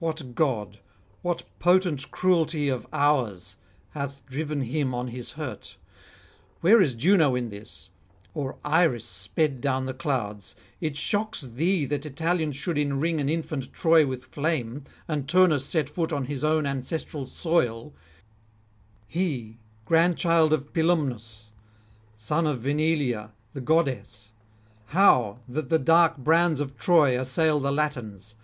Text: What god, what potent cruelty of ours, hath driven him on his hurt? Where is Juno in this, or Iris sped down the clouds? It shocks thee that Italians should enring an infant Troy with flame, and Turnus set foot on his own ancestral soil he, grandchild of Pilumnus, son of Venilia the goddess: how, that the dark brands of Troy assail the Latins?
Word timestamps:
What 0.00 0.34
god, 0.34 0.80
what 1.22 1.44
potent 1.58 2.10
cruelty 2.10 2.68
of 2.68 2.86
ours, 2.92 3.56
hath 3.92 4.22
driven 4.26 4.60
him 4.64 4.94
on 4.94 5.08
his 5.08 5.30
hurt? 5.30 5.78
Where 6.60 6.78
is 6.82 6.94
Juno 6.94 7.34
in 7.34 7.48
this, 7.48 7.88
or 8.34 8.58
Iris 8.66 9.06
sped 9.06 9.62
down 9.62 9.86
the 9.86 9.94
clouds? 9.94 10.56
It 10.82 10.94
shocks 10.98 11.40
thee 11.40 11.86
that 11.86 12.04
Italians 12.04 12.54
should 12.54 12.76
enring 12.76 13.18
an 13.18 13.30
infant 13.30 13.72
Troy 13.72 14.06
with 14.06 14.26
flame, 14.26 14.84
and 15.08 15.26
Turnus 15.26 15.64
set 15.64 15.88
foot 15.88 16.12
on 16.12 16.26
his 16.26 16.44
own 16.44 16.66
ancestral 16.66 17.24
soil 17.24 17.94
he, 19.08 19.56
grandchild 19.86 20.52
of 20.52 20.74
Pilumnus, 20.74 21.46
son 22.14 22.46
of 22.46 22.60
Venilia 22.60 23.30
the 23.54 23.62
goddess: 23.62 24.32
how, 24.88 25.38
that 25.48 25.70
the 25.70 25.78
dark 25.78 26.18
brands 26.18 26.60
of 26.60 26.76
Troy 26.76 27.18
assail 27.18 27.58
the 27.58 27.72
Latins? 27.72 28.34